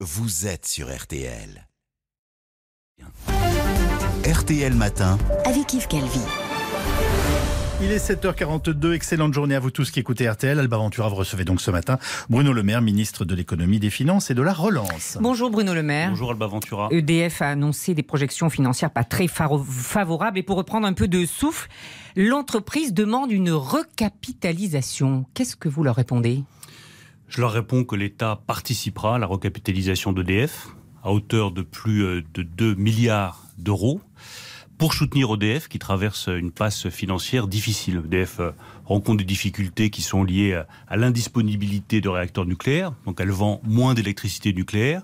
[0.00, 1.66] vous êtes sur RTL.
[4.30, 5.16] RTL Matin.
[5.46, 6.20] avec Yves Calvi.
[7.80, 10.58] Il est 7h42, excellente journée à vous tous qui écoutez RTL.
[10.58, 11.98] Alba Ventura, vous recevez donc ce matin
[12.28, 15.16] Bruno Le Maire, ministre de l'économie, des finances et de la relance.
[15.18, 16.10] Bonjour Bruno Le Maire.
[16.10, 16.88] Bonjour Alba Ventura.
[16.90, 21.24] EDF a annoncé des projections financières pas très favorables et pour reprendre un peu de
[21.24, 21.70] souffle,
[22.16, 25.24] l'entreprise demande une recapitalisation.
[25.32, 26.44] Qu'est-ce que vous leur répondez?
[27.28, 30.68] Je leur réponds que l'État participera à la recapitalisation d'EDF
[31.02, 34.00] à hauteur de plus euh, de 2 milliards d'euros
[34.78, 38.02] pour soutenir EDF qui traverse une passe financière difficile.
[38.06, 38.50] EDF euh,
[38.84, 43.60] rencontre des difficultés qui sont liées à- à l'indisponibilité de réacteurs nucléaires, donc elle vend
[43.64, 45.02] moins d'électricité nucléaire.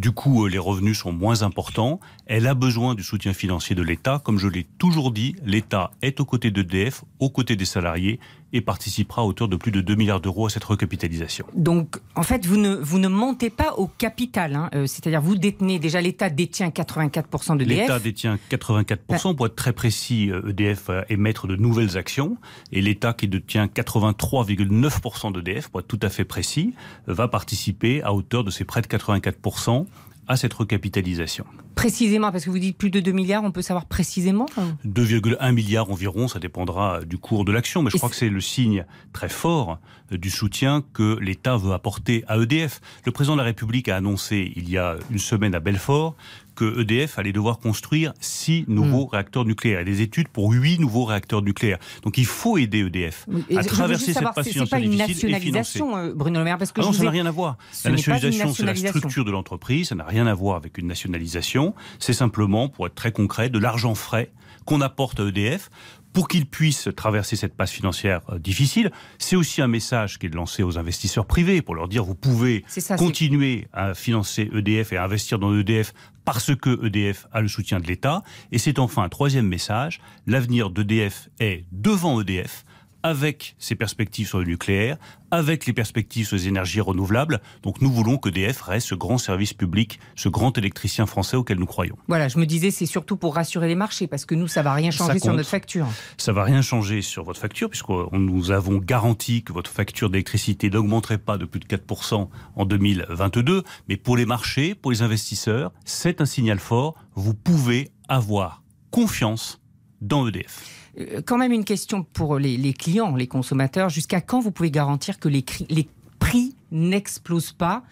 [0.00, 2.00] Du coup, euh, les revenus sont moins importants.
[2.24, 4.18] Elle a besoin du soutien financier de l'État.
[4.24, 8.18] Comme je l'ai toujours dit, l'État est aux côtés d'EDF, aux côtés des salariés
[8.52, 11.44] et participera à hauteur de plus de 2 milliards d'euros à cette recapitalisation.
[11.54, 14.56] Donc, en fait, vous ne, vous ne montez pas au capital.
[14.56, 14.70] hein.
[14.74, 18.02] Euh, C'est-à-dire, vous détenez, déjà l'État détient 84% de L'État d'EDF.
[18.02, 19.36] détient 84%.
[19.36, 22.38] Pour être très précis, EDF est maître de nouvelles actions.
[22.72, 26.74] Et l'État qui détient 83,9% d'EDF, pour être tout à fait précis,
[27.06, 29.86] va participer à hauteur de ces près de 84%
[30.30, 31.44] à cette recapitalisation.
[31.74, 34.46] Précisément, parce que vous dites plus de 2 milliards, on peut savoir précisément
[34.86, 38.28] 2,1 milliards environ, ça dépendra du cours de l'action, mais je Et crois que c'est
[38.28, 39.80] le signe très fort
[40.12, 42.80] euh, du soutien que l'État veut apporter à EDF.
[43.06, 46.14] Le président de la République a annoncé il y a une semaine à Belfort
[46.54, 51.04] que EDF allait devoir construire six nouveaux réacteurs nucléaires et des études pour huit nouveaux
[51.04, 51.78] réacteurs nucléaires.
[52.02, 55.78] Donc il faut aider EDF Et à traverser cette financière pas une difficile et financer.
[55.80, 57.56] nationalisation, euh, Bruno Le Maire, parce que Ah non, ça n'a ai- rien à voir.
[57.72, 60.86] Ce La nationalisation, c'est la structure de l'entreprise, ça n'a rien à voir avec une
[60.86, 61.74] nationalisation.
[61.98, 64.30] C'est simplement, pour être très concret, de l'argent frais
[64.66, 65.70] qu'on apporte à EDF
[66.12, 68.90] pour qu'ils puissent traverser cette passe financière euh, difficile.
[69.18, 72.64] C'est aussi un message qui est lancé aux investisseurs privés pour leur dire vous pouvez
[72.66, 75.92] ça, continuer à financer EDF et à investir dans EDF
[76.24, 78.22] parce que EDF a le soutien de l'État.
[78.52, 82.64] Et c'est enfin un troisième message, l'avenir d'EDF est devant EDF
[83.02, 84.96] avec ses perspectives sur le nucléaire,
[85.30, 87.40] avec les perspectives sur les énergies renouvelables.
[87.62, 91.66] Donc nous voulons qu'EDF reste ce grand service public, ce grand électricien français auquel nous
[91.66, 91.96] croyons.
[92.08, 94.72] Voilà, je me disais, c'est surtout pour rassurer les marchés, parce que nous, ça va
[94.74, 95.86] rien changer sur notre facture.
[96.18, 100.70] Ça va rien changer sur votre facture, puisque nous avons garanti que votre facture d'électricité
[100.70, 103.64] n'augmenterait pas de plus de 4% en 2022.
[103.88, 106.96] Mais pour les marchés, pour les investisseurs, c'est un signal fort.
[107.14, 109.59] Vous pouvez avoir confiance
[110.00, 110.64] dans EDF.
[110.98, 113.88] Euh, Quand même une question pour les, les clients, les consommateurs.
[113.88, 115.88] Jusqu'à quand vous pouvez garantir que les, cri- les
[116.18, 117.82] prix n'explosent pas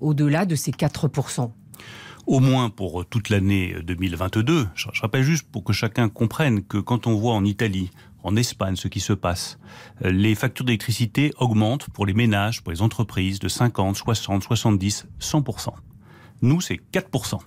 [0.00, 1.50] au-delà de ces 4%
[2.26, 4.68] au moins pour toute l'année 2022.
[4.74, 7.90] Je, je rappelle juste pour que chacun comprenne que quand on voit en Italie,
[8.22, 9.58] en Espagne ce qui se passe,
[10.04, 15.06] euh, les factures d'électricité augmentent pour les ménages, pour les entreprises de 50, 60, 70,
[15.18, 15.68] 100%.
[16.42, 17.38] Nous, c'est 4%.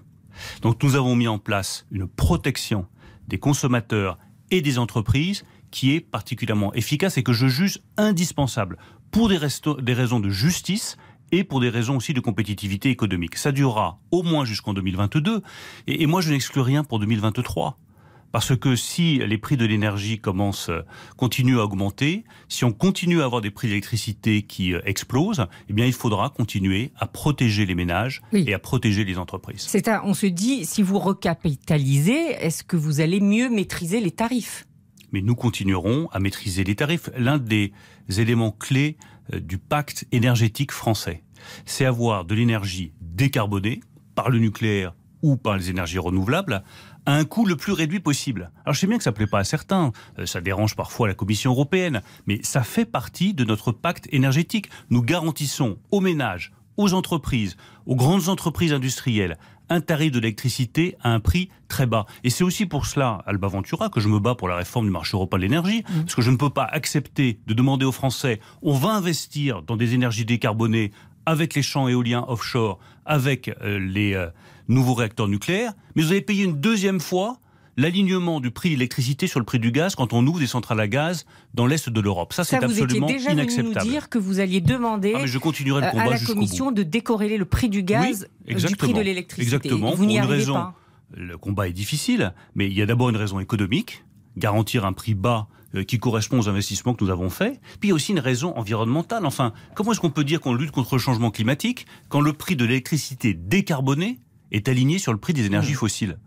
[0.64, 2.88] Donc nous avons mis en place une protection
[3.28, 4.18] des consommateurs
[4.50, 8.78] et des entreprises qui est particulièrement efficace et que je juge indispensable
[9.10, 10.98] pour des, raisons de justice
[11.32, 13.38] et pour des raisons aussi de compétitivité économique.
[13.38, 15.42] Ça durera au moins jusqu'en 2022
[15.88, 17.78] et, et moi je n'exclus rien pour 2023.
[18.32, 20.84] Parce que si les prix de l'énergie commencent, euh,
[21.18, 25.74] continuent à augmenter, si on continue à avoir des prix d'électricité qui euh, explosent, eh
[25.74, 28.46] bien il faudra continuer à protéger les ménages Oui.
[28.48, 29.66] et à protéger les entreprises.
[29.68, 34.12] C'est un- On se dit, si vous recapitalisez, est-ce que vous allez mieux maîtriser les
[34.12, 34.66] tarifs?
[35.12, 37.10] Mais nous continuerons à maîtriser les tarifs.
[37.18, 37.74] L'un des
[38.18, 38.96] éléments clés
[39.34, 41.24] euh, du pacte énergétique français,
[41.66, 43.82] c'est avoir de l'énergie décarbonée
[44.16, 46.64] par le nucléaire ou par les énergies renouvelables
[47.06, 48.52] à un coût le plus réduit possible.
[48.66, 51.14] Alors je sais bien que ça plaît pas à certains, euh, ça dérange parfois la
[51.14, 54.70] Commission européenne, mais ça fait partie de notre pacte énergétique.
[54.90, 59.38] Nous garantissons aux ménages, aux entreprises, aux grandes entreprises industrielles
[59.72, 62.06] un tarif de l'électricité à un prix très bas.
[62.26, 64.92] Et c'est aussi pour cela, Alba Ventura, que je me bats pour la réforme du
[64.92, 68.42] marché européen de l'énergie, parce que je ne peux pas accepter de demander aux Français,
[68.62, 70.92] on va investir dans des énergies décarbonées
[71.26, 74.28] avec les champs éoliens offshore, avec euh, les euh,
[74.68, 77.38] nouveaux réacteurs nucléaires, mais vous allez payer une deuxième fois
[77.78, 80.80] l'alignement du prix de l'électricité sur le prix du gaz quand on ouvre des centrales
[80.80, 82.34] à gaz dans l'est de l'Europe.
[82.34, 83.90] Ça, Ça, c'est vous étiez absolument déjà venu nous inacceptable.
[83.90, 86.66] dire que vous alliez demander Ah, mais je continuerai le euh, combat à la Commission
[86.66, 86.72] bout.
[86.74, 89.56] de décorréler le prix du gaz Oui, du prix de l'électricité.
[89.56, 90.54] Exactement, Et Vous n'y arrivez raison.
[90.54, 90.76] pas.
[91.14, 94.04] Le combat est difficile, mais il y a d'abord une raison économique,
[94.38, 95.48] garantir un prix bas
[95.88, 97.60] qui correspond aux investissements que nous avons faits.
[97.80, 99.26] Puis il y a aussi une raison environnementale.
[99.26, 102.56] Enfin, comment est-ce qu'on peut dire qu'on lutte contre le changement climatique quand le prix
[102.56, 104.20] de l'électricité décarbonée
[104.52, 106.18] est aligné sur le prix des énergies fossiles?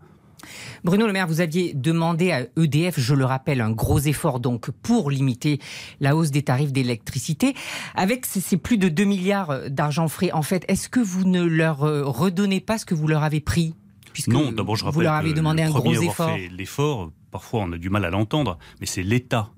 [0.83, 4.69] Bruno Le Maire, vous aviez demandé à EDF, je le rappelle, un gros effort donc
[4.69, 5.59] pour limiter
[5.99, 7.55] la hausse des tarifs d'électricité.
[7.95, 11.83] Avec ces plus de 2 milliards d'argent frais, en fait, est-ce que vous ne leur
[11.83, 13.73] euh, redonnez pas ce que vous leur avez pris?
[14.13, 16.37] Puisque non, d'abord je rappelle vous leur avez demandé un gros effort.
[16.51, 19.51] L'effort, parfois on a du mal à l'entendre, mais c'est l'État,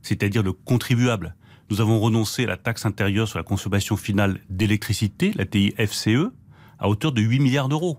[0.00, 1.34] c'est-à-dire le contribuable.
[1.70, 6.30] Nous avons renoncé à la taxe intérieure sur la consommation finale d'électricité, la TIFCE,
[6.78, 7.98] à hauteur de 8 milliards d'euros.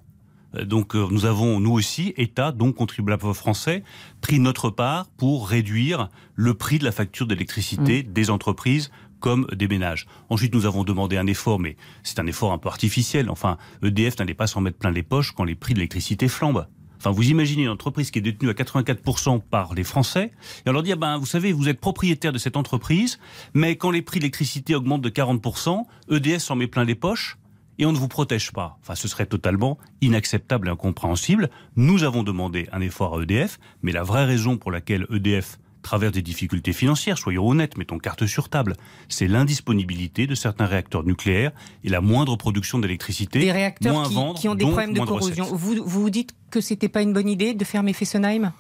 [0.56, 3.84] Euh, donc euh, nous avons, nous aussi, État, donc contribuable français,
[4.22, 8.14] pris notre part pour réduire le prix de la facture d'électricité mmh.
[8.14, 10.08] des entreprises comme des ménages.
[10.30, 13.30] Ensuite, nous avons demandé un effort, mais c'est un effort un peu artificiel.
[13.30, 16.66] Enfin, EDF n'allait pas s'en mettre plein les poches quand les prix de l'électricité flambent.
[16.98, 20.32] Enfin, vous imaginez une entreprise qui est détenue à 84% par les Français,
[20.66, 23.20] et on leur dit, ah ben, vous savez, vous êtes propriétaire de cette entreprise,
[23.54, 27.38] mais quand les prix de l'électricité augmentent de 40%, EDF s'en met plein les poches,
[27.80, 28.78] et on ne vous protège pas.
[28.82, 31.50] Enfin, ce serait totalement inacceptable et incompréhensible.
[31.76, 36.12] Nous avons demandé un effort à EDF, mais la vraie raison pour laquelle EDF traverse
[36.12, 38.76] des difficultés financières, soyons honnêtes, mettons carte sur table,
[39.08, 41.54] c'est l'indisponibilité de certains réacteurs nucléaires
[41.86, 43.40] et la moindre production d'électricité.
[43.40, 45.46] Des réacteurs qui, ont des problèmes de corrosion.
[45.46, 48.52] Vous, vous dites que c'était pas une bonne idée de fermer Fessenheim?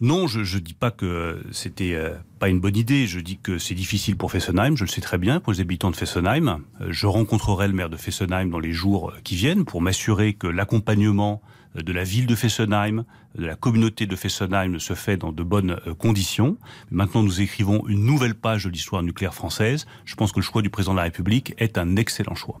[0.00, 3.06] Non, je ne dis pas que c'était euh, pas une bonne idée.
[3.06, 4.76] Je dis que c'est difficile pour Fessenheim.
[4.76, 6.64] Je le sais très bien pour les habitants de Fessenheim.
[6.80, 10.48] Euh, je rencontrerai le maire de Fessenheim dans les jours qui viennent pour m'assurer que
[10.48, 11.40] l'accompagnement
[11.74, 13.04] de la ville de Fessenheim,
[13.34, 16.58] de la communauté de Fessenheim se fait dans de bonnes euh, conditions.
[16.90, 19.86] Maintenant, nous écrivons une nouvelle page de l'histoire nucléaire française.
[20.04, 22.60] Je pense que le choix du président de la République est un excellent choix.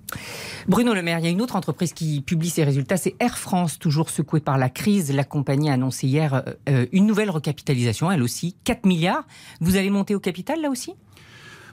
[0.66, 3.36] Bruno Le Maire, il y a une autre entreprise qui publie ses résultats, c'est Air
[3.38, 5.12] France, toujours secouée par la crise.
[5.12, 9.26] La compagnie a annoncé hier euh, euh, une nouvelle recapitalisation, elle aussi, 4 milliards.
[9.60, 10.94] Vous allez monter au capital là aussi?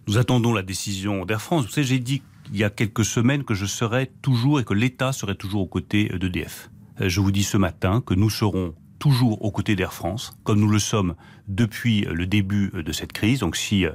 [0.08, 1.66] Nous attendons la décision d'Air France.
[1.66, 2.22] Vous savez, j'ai dit
[2.52, 5.68] il y a quelques semaines que je serais toujours et que l'État serait toujours aux
[5.68, 6.70] côtés d'EDF.
[7.02, 10.60] Euh, je vous dis ce matin que nous serons toujours aux côtés d'Air France, comme
[10.60, 11.16] nous le sommes
[11.48, 13.40] depuis le début de cette crise.
[13.40, 13.92] Donc si euh,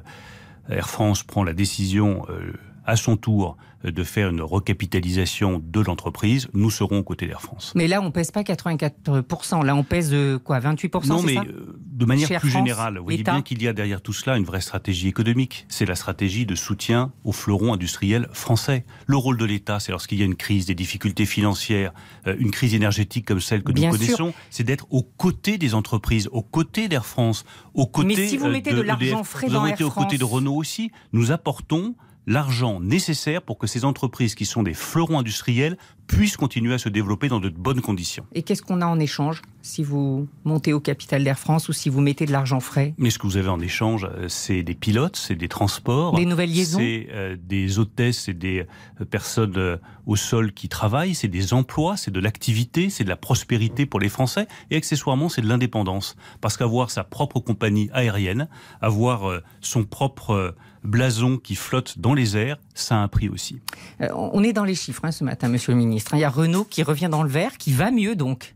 [0.68, 2.52] Air France prend la décision euh,
[2.86, 7.72] à son tour de faire une recapitalisation de l'entreprise, nous serons aux côtés d'Air France.
[7.74, 11.36] Mais là, on pèse pas 84%, là on pèse quoi, 28% Non, mais
[11.78, 14.60] de manière plus générale, vous voyez bien qu'il y a derrière tout cela une vraie
[14.60, 15.66] stratégie économique.
[15.68, 18.84] C'est la stratégie de soutien aux fleurons industriels français.
[19.06, 21.92] Le rôle de l'État, c'est lorsqu'il y a une crise, des difficultés financières,
[22.26, 26.28] euh, une crise énergétique comme celle que nous connaissons, c'est d'être aux côtés des entreprises,
[26.32, 27.44] aux côtés d'Air France,
[27.74, 29.90] aux côtés Mais si vous mettez de, l'argent frais dans Air France...
[29.90, 30.90] aux côtés de Renault aussi.
[31.12, 31.94] Nous apportons
[32.26, 35.76] l'argent nécessaire pour que ces entreprises qui sont des fleurons industriels
[36.06, 38.26] puissent continuer à se développer dans de bonnes conditions.
[38.34, 41.88] Et qu'est-ce qu'on a en échange si vous montez au capital d'Air France ou si
[41.88, 42.94] vous mettez de l'argent frais?
[42.98, 46.26] Mais ce que vous avez en échange, euh, c'est des pilotes, c'est des transports, des
[46.26, 48.66] nouvelles liaisons, c'est euh, des hôtesses et des
[49.00, 53.16] euh, personnes au sol qui travaillent, c'est des emplois, c'est de l'activité, c'est de la
[53.16, 56.16] prospérité pour les Français et accessoirement c'est de l'indépendance.
[56.42, 58.48] Parce qu'avoir sa propre compagnie aérienne,
[58.82, 60.54] avoir son propre
[60.84, 63.60] blason qui flotte dans les airs, ça a un prix aussi.
[64.00, 66.14] on est dans les chiffres hein, ce matin, monsieur le ministre.
[66.14, 68.54] Il y a Renault qui revient dans le vert, qui va mieux donc.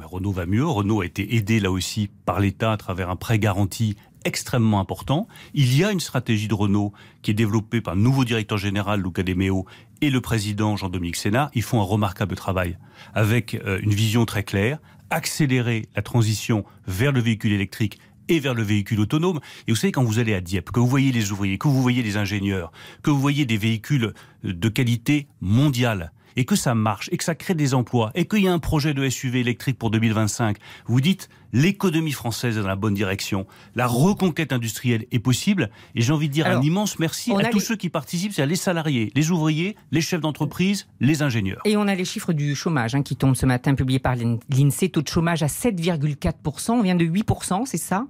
[0.00, 0.66] Renault va mieux.
[0.66, 5.26] Renault a été aidé là aussi par l'État à travers un prêt garanti extrêmement important.
[5.54, 6.92] Il y a une stratégie de Renault
[7.22, 9.66] qui est développée par le nouveau directeur général Luca De Meo
[10.00, 11.50] et le président Jean-Dominique Sénat.
[11.54, 12.78] Ils font un remarquable travail
[13.14, 14.78] avec euh, une vision très claire,
[15.10, 17.98] accélérer la transition vers le véhicule électrique
[18.32, 19.40] et vers le véhicule autonome.
[19.68, 21.82] Et vous savez, quand vous allez à Dieppe, que vous voyez les ouvriers, que vous
[21.82, 27.08] voyez les ingénieurs, que vous voyez des véhicules de qualité mondiale, et que ça marche
[27.12, 29.78] et que ça crée des emplois et qu'il y a un projet de SUV électrique
[29.78, 35.18] pour 2025, vous dites l'économie française est dans la bonne direction, la reconquête industrielle est
[35.18, 38.50] possible et j'ai envie de dire un immense merci à tous ceux qui participent, c'est-à-dire
[38.50, 41.60] les salariés, les ouvriers, les chefs d'entreprise, les ingénieurs.
[41.64, 44.88] Et on a les chiffres du chômage hein, qui tombent ce matin, publiés par l'INSEE,
[44.88, 48.06] taux de chômage à 7,4%, on vient de 8%, c'est ça?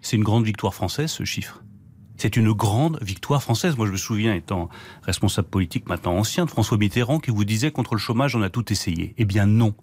[0.00, 1.62] C'est une grande victoire française ce chiffre.
[2.16, 3.76] C'est une grande victoire française.
[3.76, 4.68] Moi, je me souviens, étant
[5.02, 8.50] responsable politique maintenant ancien de François Mitterrand, qui vous disait contre le chômage, on a
[8.50, 9.14] tout essayé.
[9.18, 9.74] Eh bien non,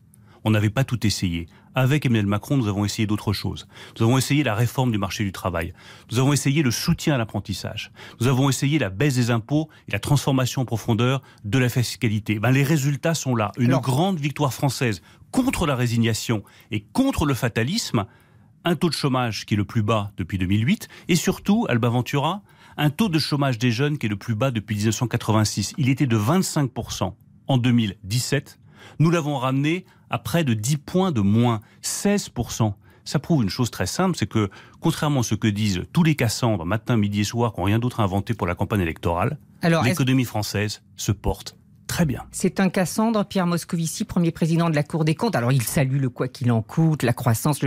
[0.44, 1.48] on n'avait pas tout essayé.
[1.76, 3.68] Avec Emmanuel Macron, nous avons essayé d'autres choses.
[3.98, 5.74] Nous avons essayé la réforme du marché du travail.
[6.12, 7.92] Nous avons essayé le soutien à l'apprentissage.
[8.20, 12.40] Nous avons essayé la baisse des impôts et la transformation en profondeur de la fiscalité.
[12.40, 13.52] Ben, les résultats sont là.
[13.58, 18.06] Une grande victoire française contre la résignation et contre le fatalisme
[18.66, 22.42] un taux de chômage qui est le plus bas depuis 2008, et surtout, Alba Ventura,
[22.78, 25.74] un taux de chômage des jeunes qui est le plus bas depuis 1986.
[25.78, 27.14] Il était de 25%
[27.48, 28.60] en 2017.
[29.00, 32.74] Nous l'avons ramené à près de 10 points de moins, 16%.
[33.06, 36.16] Ça prouve une chose très simple, c'est que, contrairement à ce que disent tous les
[36.16, 39.38] Cassandres, matin, midi et soir, qui n'ont rien d'autre à inventer pour la campagne électorale,
[39.84, 41.56] l'économie française se porte
[41.88, 42.24] très bien.
[42.32, 45.36] C'est un Cassandre, Pierre Moscovici, premier président de la Cour des comptes.
[45.36, 47.60] Alors il salue le quoi qu'il en coûte, la croissance,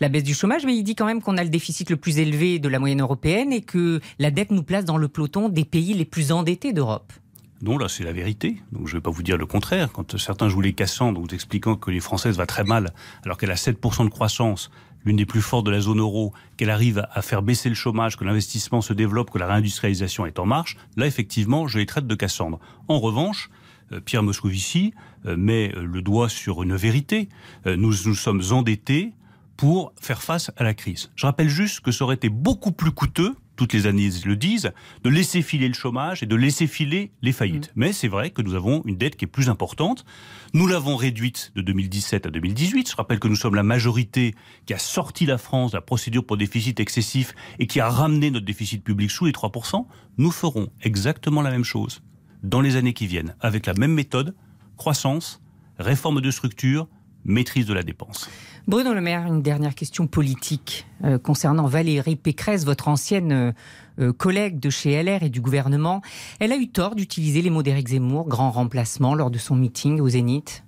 [0.00, 2.18] la baisse du chômage, mais il dit quand même qu'on a le déficit le plus
[2.18, 5.64] élevé de la moyenne européenne et que la dette nous place dans le peloton des
[5.64, 7.12] pays les plus endettés d'Europe.
[7.60, 8.62] Non, là, c'est la vérité.
[8.70, 9.90] Donc, je ne vais pas vous dire le contraire.
[9.92, 12.92] Quand certains jouent les cassants, donc expliquant que les Françaises va très mal,
[13.24, 14.70] alors qu'elle a 7% de croissance,
[15.04, 18.16] l'une des plus fortes de la zone euro, qu'elle arrive à faire baisser le chômage,
[18.16, 22.06] que l'investissement se développe, que la réindustrialisation est en marche, là, effectivement, je les traite
[22.06, 22.60] de Cassandre.
[22.86, 23.57] En revanche, euh,
[24.04, 24.94] Pierre Moscovici
[25.26, 27.28] euh, met euh, le doigt sur une vérité.
[27.66, 29.12] Nous nous sommes endettés
[29.56, 31.10] pour faire face à la crise.
[31.16, 34.72] Je rappelle juste que ça aurait été beaucoup plus coûteux toutes les analyses le disent,
[35.02, 37.68] de laisser filer le chômage et de laisser filer les faillites.
[37.70, 37.72] Mm.
[37.74, 40.06] Mais c'est vrai que nous avons une dette qui est plus importante.
[40.54, 42.90] Nous l'avons réduite de 2017 à 2018.
[42.90, 46.24] Je rappelle que nous sommes la majorité qui a sorti la France de la procédure
[46.24, 49.84] pour déficit excessif et qui a ramené notre déficit public sous les 3%.
[50.18, 52.00] Nous ferons exactement la même chose
[52.42, 54.34] dans les années qui viennent, avec la même méthode,
[54.76, 55.42] croissance,
[55.78, 56.88] réforme de structure,
[57.24, 58.28] maîtrise de la dépense.
[58.66, 63.52] Bruno Le Maire, une dernière question politique euh, concernant Valérie Pécresse, votre ancienne euh,
[63.98, 66.02] euh, collègue de chez LR et du gouvernement.
[66.38, 70.00] Elle a eu tort d'utiliser les mots d'Éric Zemmour, grand remplacement, lors de son meeting
[70.00, 70.64] au Zénith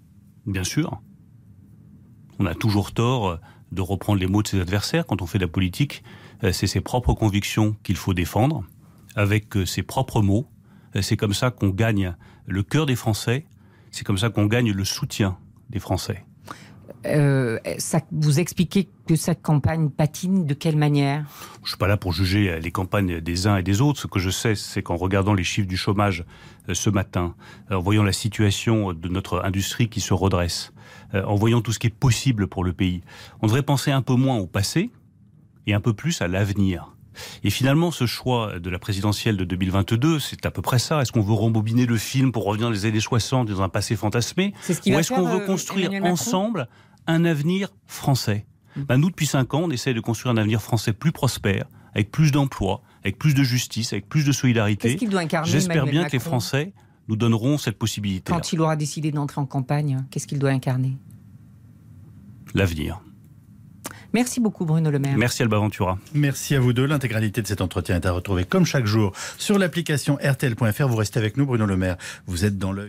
[0.46, 1.00] Bien sûr.
[2.38, 3.38] On a toujours tort
[3.70, 6.02] de reprendre les mots de ses adversaires quand on fait de la politique.
[6.52, 8.64] C'est ses propres convictions qu'il faut défendre,
[9.14, 10.46] avec ses propres mots.
[11.00, 12.14] C'est comme ça qu'on gagne
[12.46, 13.46] le cœur des Français.
[13.90, 15.36] C'est comme ça qu'on gagne le soutien
[15.68, 16.24] des Français.
[17.06, 21.24] Euh, ça, vous expliquez que cette campagne patine de quelle manière?
[21.62, 24.00] Je suis pas là pour juger les campagnes des uns et des autres.
[24.00, 26.24] Ce que je sais, c'est qu'en regardant les chiffres du chômage
[26.68, 27.34] euh, ce matin,
[27.70, 30.72] euh, en voyant la situation de notre industrie qui se redresse,
[31.12, 33.02] en voyant tout ce qui est possible pour le pays,
[33.42, 34.90] on devrait penser un peu moins au passé
[35.66, 36.94] et un peu plus à l'avenir.
[37.44, 41.02] Et finalement, ce choix de la présidentielle de 2022, c'est à peu près ça.
[41.02, 43.96] Est-ce qu'on veut rembobiner le film pour revenir dans les années 60 dans un passé
[43.96, 46.68] fantasmé Ou est-ce qu'on veut construire ensemble
[47.06, 48.46] un avenir français?
[48.76, 48.82] Mmh.
[48.82, 52.10] Ben, nous, depuis cinq ans, on essaie de construire un avenir français plus prospère, avec
[52.10, 54.98] plus d'emplois, avec plus de justice, avec plus de solidarité.
[55.44, 56.72] J'espère bien que les Français
[57.08, 58.32] nous donneront cette possibilité.
[58.32, 60.96] Quand il aura décidé d'entrer en campagne, qu'est-ce qu'il doit incarner?
[62.54, 63.02] L'avenir.
[64.12, 65.16] Merci beaucoup Bruno Le Maire.
[65.16, 65.98] Merci Alba Ventura.
[66.14, 66.86] Merci à vous deux.
[66.86, 70.86] L'intégralité de cet entretien est à retrouver comme chaque jour sur l'application RTL.fr.
[70.88, 71.96] Vous restez avec nous Bruno Le Maire.
[72.26, 72.78] Vous êtes dans le